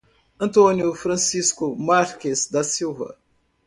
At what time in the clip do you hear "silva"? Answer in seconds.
2.63-3.15